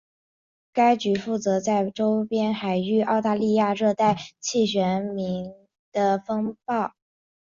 [0.73, 5.53] 该局负责在周边海域澳大利亚热带气旋命名
[5.91, 6.95] 的风暴。